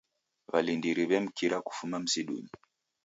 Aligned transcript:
W'alindiri 0.51 1.01
w'emkira 1.09 1.57
kufuma 1.67 1.95
msidunyi. 2.03 2.51